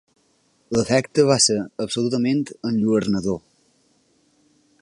L'efecte 0.75 1.25
va 1.31 1.37
ser 1.47 1.59
absolutament 1.87 2.43
enlluernador. 2.71 3.41